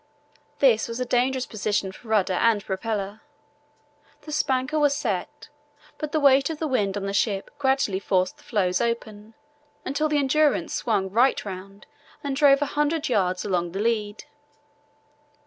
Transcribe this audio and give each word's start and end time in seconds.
This 0.57 0.87
was 0.87 0.99
a 0.99 1.05
dangerous 1.05 1.45
position 1.45 1.91
for 1.91 2.07
rudder 2.07 2.33
and 2.33 2.65
propeller. 2.65 3.21
The 4.21 4.31
spanker 4.31 4.79
was 4.79 4.95
set, 4.95 5.49
but 5.99 6.11
the 6.11 6.19
weight 6.19 6.49
of 6.49 6.57
the 6.57 6.67
wind 6.67 6.97
on 6.97 7.05
the 7.05 7.13
ship 7.13 7.51
gradually 7.59 7.99
forced 7.99 8.37
the 8.37 8.43
floes 8.43 8.81
open 8.81 9.35
until 9.85 10.09
the 10.09 10.17
Endurance 10.17 10.73
swung 10.73 11.11
right 11.11 11.45
round 11.45 11.85
and 12.23 12.35
drove 12.35 12.61
100 12.61 13.03
yds. 13.03 13.45
along 13.45 13.73
the 13.73 13.79
lead. 13.79 14.23